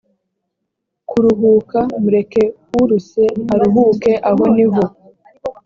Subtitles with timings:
[1.09, 2.43] kuruhuka mureke
[2.81, 4.83] urushye aruhuke aho ni ho